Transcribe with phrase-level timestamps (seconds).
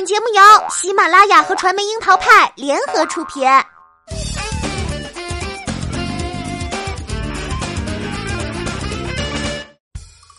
[0.00, 3.46] 本节目由喜马拉雅和传媒樱桃派联合出品。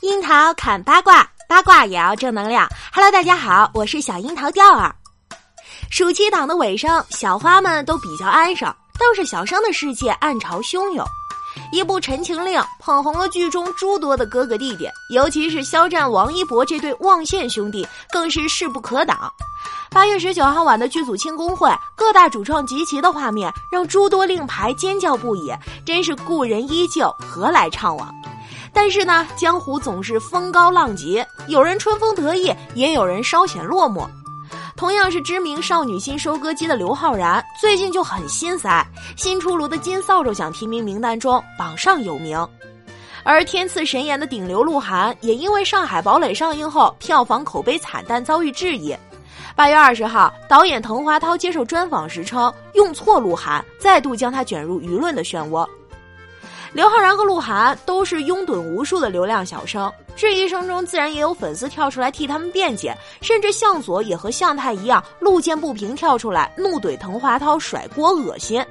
[0.02, 2.68] 樱桃砍八卦，八卦也要正能量。
[2.92, 4.92] Hello，大家好，我是小樱桃调儿。
[5.92, 8.68] 暑期档的尾声，小花们都比较安生，
[8.98, 11.06] 倒是小生的世界暗潮汹涌。
[11.72, 19.32] 一部《陈情令》捧红了剧中诸多的哥哥弟弟，尤其是肖战、王一博这对望线兄弟，更是势不可挡。
[19.90, 25.54] 八月十九号晚的剧组庆功会，各大主创集齐的画面，让诸多令牌尖叫不已，
[25.86, 28.06] 真是故人依旧，何来怅惘？
[28.74, 34.08] 但是呢，江湖总是风高浪急，有人春风得意，也有人稍显落寞。
[34.78, 38.84] 同样是知名少女心收割机的刘昊然，最近就很心塞，
[39.18, 42.48] 新出炉的金扫帚奖提名名单中榜上有名。
[43.24, 48.96] 而天赐神颜的顶流鹿晗，也因为《上海堡垒》上映后票房口碑惨淡遭遇质疑。
[49.62, 55.70] 八月二十号，导演滕华涛接受专访时称，用错鹿晗，再度将他卷入舆论的漩涡。
[56.74, 68.66] 刘昊然和鹿晗都是拥趸无数的流量小生，质疑声中自然也有粉丝跳出来替他们辩解，甚至向佐也和向太一样，路见不平跳出来怒怼滕华涛甩锅恶心。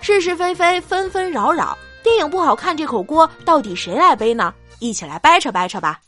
[0.00, 4.54] 是是非非纷纷扰扰，电影不好看这口锅到底谁来背呢？
[4.78, 5.98] 一起来掰扯掰扯吧。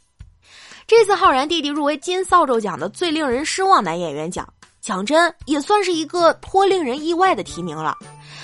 [0.89, 4.47] 这次浩然弟弟入围金扫帚奖的最令人失望男演员奖，
[4.81, 7.97] 讲真也算是一个颇令人意外的提名了。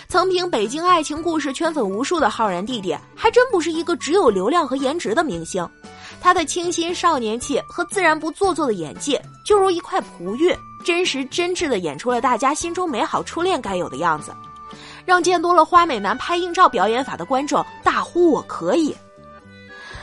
[0.08, 5.66] 曾凭《北京爱情故事》圈粉无数的浩然弟弟，还真不是一个只有流量和颜值的明星。
[6.20, 10.52] 他的清新少年气和自然不做作的演技，就如一块璞玉，
[10.84, 14.34] 真实真挚的演出了大家心中美好初恋该有的样子，
[15.06, 18.92] 让见多了花美男拍硬照表演法的观众大呼我可以。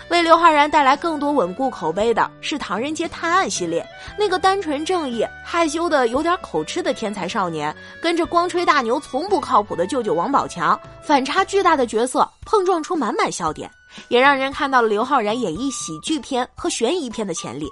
[0.10, 13.70] 为刘昊然带来更多稳固口碑的是《唐人街探案》系列，那个单纯正义、害羞的有点口吃的天才少年，跟着光吹大牛、从不靠谱的舅舅王宝强，反差巨大的角色碰撞出满满笑点，
[14.08, 17.70] 也让人看到了刘昊然演绎喜剧片和悬疑片的潜力。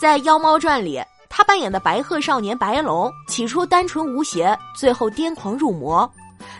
[0.00, 6.08] 在《妖猫传》里，他扮演的白鹤少年白龙，起初单纯无邪，最后癫狂入魔；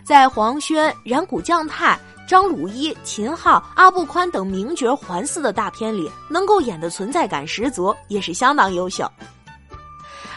[0.04, 1.98] 在黄轩、染谷将太。
[2.26, 9.04] 张鲁一、秦昊、阿布宽等名角环伺的大片里，能够演的存在感十足，也是相当优秀。《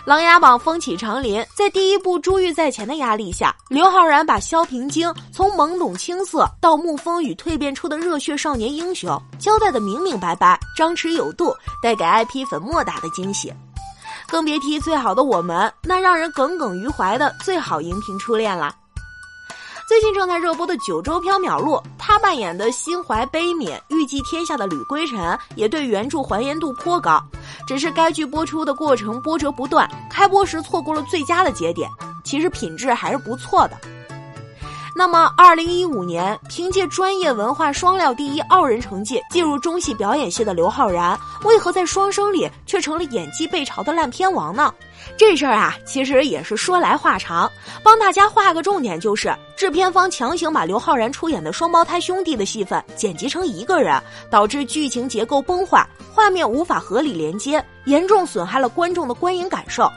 [0.04, 13.54] 琅琊榜》风起长林，在第一部珠玉在前的压力下，刘昊然把萧平京从懵懂青涩到沐风雨蜕变出的热血少年英雄交代的明明白白、张弛有度，带给 IP 粉莫大的惊喜。
[14.28, 18.76] 更别提最好的我们那让人耿耿于怀的最好荧屏初恋了。
[19.88, 27.24] 最近正在热播的《九州缥缈录》，他扮演的心怀悲悯、预计天下的吕归尘，也对原著还原度颇高。
[27.66, 31.90] 只是该剧播出的过程波折不断，开播时错过了最佳的节点。
[32.26, 33.78] 其实品质还是不错的。
[34.98, 44.74] 那么，二零一五年凭借专业文化双料第一傲人成绩进入中戏表演系的刘昊然，为何在双生里却成了演技被嘲的烂片王呢？
[45.16, 47.48] 这事儿啊，其实也是说来话长，
[47.84, 59.88] 帮大家画个重点，就是制片方强行把刘昊然出演的双胞胎兄弟的戏份剪辑成一个人，导致剧情结构崩坏，画面无法合理连接，严重损害了观众的观影感受。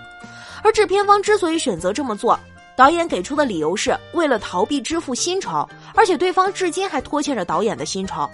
[0.62, 2.38] 而制片方之所以选择这么做，
[2.80, 8.26] 导演给出的理由是为了逃避支付薪酬，而且对方至今还拖欠着导演的薪酬。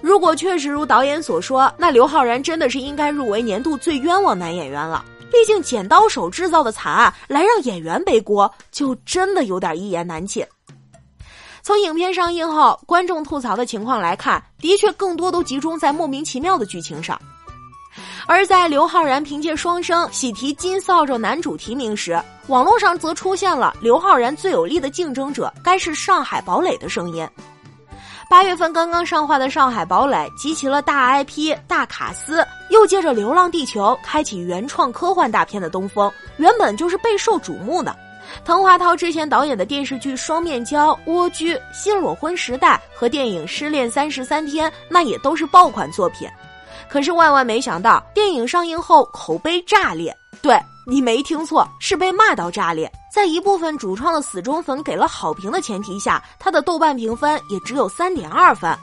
[0.00, 5.04] 如果确实如导演所说，那刘昊然真的是应该入围年度最冤枉男演员了。
[5.30, 10.42] 毕竟剪刀手制造的惨案来让演员背锅，就真的有点一言难尽。
[11.62, 17.20] 从影片上映后观众吐槽的情况来看，的确更多都集中在莫名其妙的剧情上。
[18.26, 27.28] 而在刘昊然凭借双生喜提金扫帚男主提名时，网络上则出现了刘昊然最有力的竞争者该是上海堡垒的声音。
[28.30, 37.94] 八月份刚刚上画的《上海堡垒》集齐了大 IP、大卡司，又借着《流浪地球》开启原创科幻大片的东风，原本就是备受瞩目的。
[38.42, 46.26] 滕华涛之前导演的电视剧《双面胶》《蜗居》《新裸婚时代》和电影《失恋三十三天》，那也都是爆款作品。
[46.88, 50.14] 可是万万没想到，电影上映后口碑炸裂。
[50.42, 52.90] 对你没听错，是被骂到炸裂。
[53.12, 58.76] 在一部分主创的死忠粉给了好评的前提下，他的豆瓣评分也只有三点二分。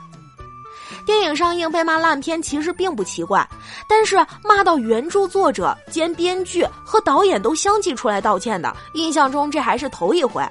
[1.06, 3.46] 电影上映被骂烂片其实并不奇怪，
[3.88, 10.42] 但是骂到原著作者兼编剧和导演都相继出来道歉的，印象中这还是头一回。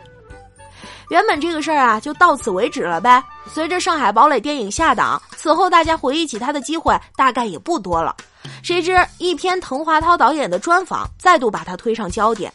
[1.09, 3.21] 原本这个事儿啊就到此为止了呗。
[3.45, 8.15] 随着《上海堡垒》电影下档，此后大家回忆起他的机会大概也不多了。
[8.61, 12.53] 谁知一篇滕华涛导演的专访再度把他推上焦点。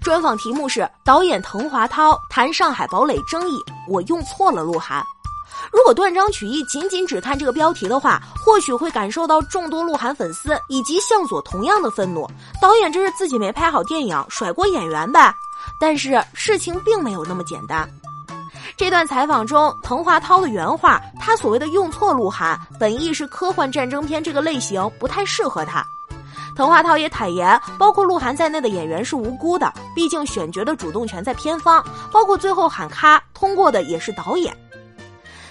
[0.00, 5.04] 专访题目是导演滕华涛谈上海堡垒争议，我用错了鹿晗。
[5.72, 12.28] 如果断章取义，仅仅只看这个标题的话，或许会感受到众多鹿晗粉丝以及向佐同样的愤怒。
[12.62, 15.34] 导演这是自己没拍好电影，甩锅演员呗。
[15.80, 17.88] 但是事情并没有那么简单。
[18.80, 25.84] 这段采访中，滕华涛的原话，他所谓的用错鹿晗，本意是科幻战争片这个类型不太适合他。
[26.56, 34.56] 滕华涛也坦言，包括鹿晗在内的演员是无辜的，毕竟选角的主动权在片方，包括最后喊咔通过的也是导演。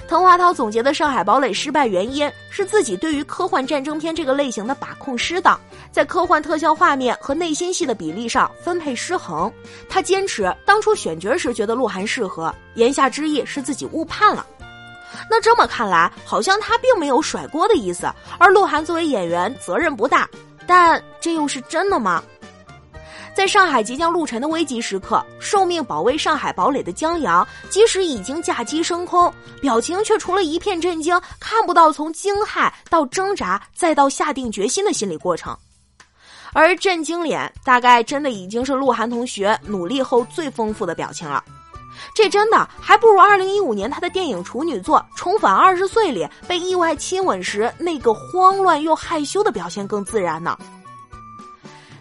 [0.09, 5.57] 滕华涛总结的《上海堡垒》失败原因是自己对于科幻战争片这个类型的把控失当，
[5.91, 9.53] 在科幻特效画面和内心戏的比例上分配失衡。
[9.87, 14.43] 他坚持当初选角时觉得鹿晗适合，言下之意是自己误判了。
[15.29, 20.27] 那这么看来，好像他并没有甩锅的意思，而鹿晗作为演员责任不大。
[20.65, 22.23] 但这又是真的吗？
[23.39, 35.57] 在上海即将陆沉的危急时刻，受命保卫上海堡垒的江阳，即使已经驾机升空，表情却除了一片震惊，看不到从惊骇到挣扎再到下定决心的心理过程。
[36.51, 41.41] 而震惊脸，大概真的已经是鹿晗同学努力后最丰富的表情了。
[42.13, 50.57] 这真的还不如二零一五年他的电影处女作《重返二十岁》里被意外亲吻时那个慌乱又害羞的表现更自然呢。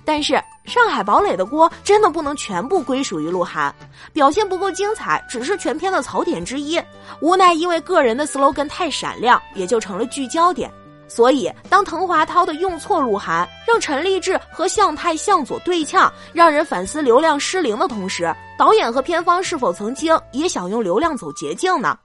[0.05, 0.32] 但是
[0.68, 3.74] 《上海堡垒》的锅真的不能全部归属于鹿晗，
[4.12, 6.80] 表现不够精彩只是全片的槽点之一。
[7.20, 10.70] 无奈因为个人的 slogan 太闪亮，也就成了聚焦点。
[11.10, 21.98] 所以，当滕华涛的用错鹿晗，让陈立志和向太向佐对呛，让人反思流量失灵的同时，导演和片方是否曾经也想用流量走捷径呢？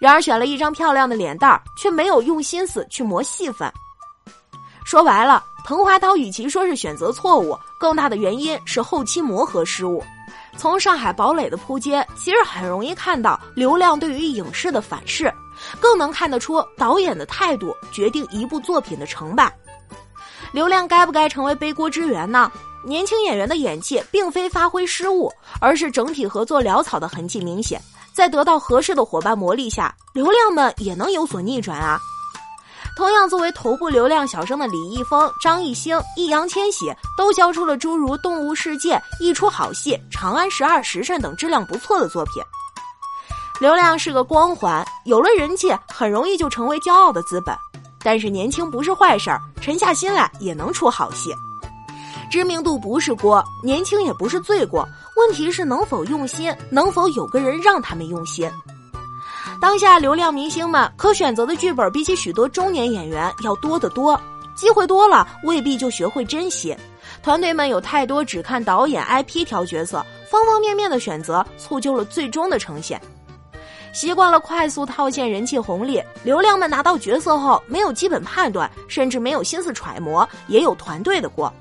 [0.00, 3.72] 然而选了一张漂亮的脸蛋儿，却没有用心思去磨戏份。
[4.84, 10.02] 说白了，滕华涛与其说是选择错误，更大的原因是后期磨合失误。
[10.56, 15.30] 从上海堡垒的扑街，其实很容易看到流量对于影视的反噬。
[15.78, 19.54] 更能看得出导演的态度决定一部作品的成败。
[20.52, 22.50] 流量该不该成为背锅之源呢？
[22.82, 25.30] 年轻演员的演技并非发挥失误，
[25.60, 27.78] 而是整体合作潦草的痕迹明显。
[28.14, 32.00] 在得到合适的伙伴磨砺下，流量们也能有所逆转啊。
[32.98, 42.42] 同样，作为头部流量小生的李易峰、张艺兴、易烊千玺，都交出了诸如《动物世界》《一出好戏》《长安十二时辰》等质量不错的作品。
[43.60, 47.56] 流量是个光环，有了人气，很容易就成为骄傲的资本。
[48.02, 51.32] 但是年轻不是坏事儿，沉下心来也能出好戏。
[52.28, 54.84] 知名度不是锅，年轻也不是罪过，
[55.14, 58.50] 问题是能否用心，能否有个人让他们用心。
[59.60, 64.18] 当下流量明星们可选择的剧本比起许多中年演员要多得多，
[64.54, 66.76] 机会多了未必就学会珍惜。
[67.24, 73.00] 团队们有太多只看导演 IP 调角色，方方面面的选择，促就了最终的呈现。
[73.92, 81.52] 习惯了快速套现人气红利，流量们拿到角色后没有基本判断，甚至没有心思揣摩，也有团队的锅。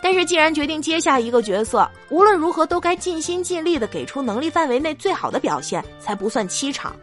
[0.00, 6.94] 但是既然决定接下一个角色，无论如何都该尽心尽力的给出能力范围内最好的表现，才不算凄场。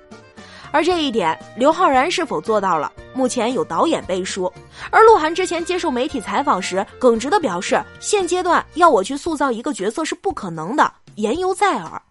[0.74, 2.92] 而这一点，刘昊然是否做到了？
[3.14, 4.52] 目前有导演背书，
[4.90, 12.02] 而鹿晗之前接受媒体采访时耿直的表示，现阶段要我去塑造一个角色是不可能的，言犹在耳。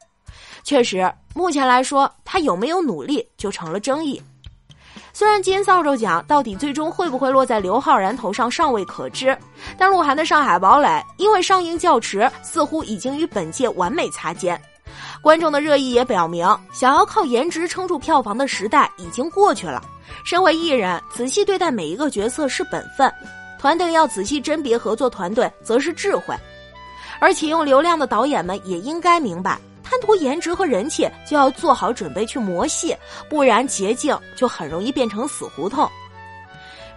[0.63, 4.23] 确实，目前来说，他有没有努力就成了争议。
[5.13, 9.37] 虽然金扫帚奖到底最终会不会落在刘昊然头上尚未可知，
[9.77, 10.87] 但鹿晗的《上海堡垒》
[11.19, 14.59] 因为上映较迟，似乎已经与本届完美擦肩。
[15.23, 19.81] 观众的热议也表明，想要靠颜值撑住票房的时代已经过去了。
[20.25, 23.11] 身为艺人，仔细对待每一个角色是本分，
[23.57, 26.35] 团队要仔细甄别合作团队则是智慧。
[27.21, 29.61] 而启用流量的导演们也应该明白。
[29.85, 32.97] 贪图颜值和人气，就要做好准备去磨戏，
[33.31, 35.89] 不然捷径就很容易变成死胡同。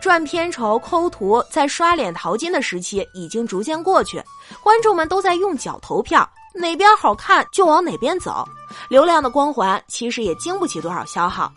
[0.02, 4.20] 赚片酬、抠图、在刷脸淘金的时期已经逐渐过去，
[4.64, 8.48] 观众们都在用脚投票，哪边好看就往哪边走。
[8.90, 11.52] 流量的光环其实也经不起多少消耗。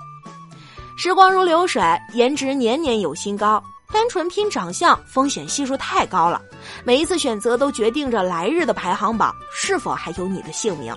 [0.97, 3.63] 时光如流水，颜值年年有新高，
[3.93, 6.43] 单纯拼长相风险系数太高了，
[6.85, 10.95] 每一次选择都决定着来日的排行榜是否还有你的姓名。